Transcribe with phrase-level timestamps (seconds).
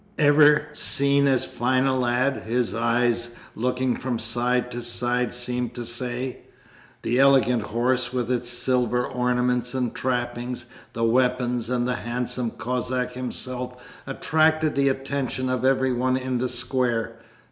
[0.17, 5.85] 'Ever seen as fine a lad?' his eyes, looking from side to side, seemed to
[5.85, 6.39] say.
[7.03, 13.13] The elegant horse with its silver ornaments and trappings, the weapons, and the handsome Cossack
[13.13, 17.17] himself attracted the attention of everyone in the square.